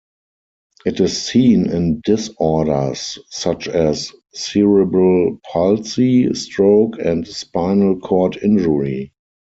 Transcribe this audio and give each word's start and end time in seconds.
It 0.83 0.99
is 0.99 1.21
seen 1.27 1.69
in 1.69 2.01
disorders 2.03 3.19
such 3.29 3.67
as 3.67 4.11
cerebral 4.33 5.39
palsy, 5.53 6.33
stroke, 6.33 6.97
and 6.97 7.27
spinal 7.27 7.99
cord 7.99 8.39
injury. 8.41 9.13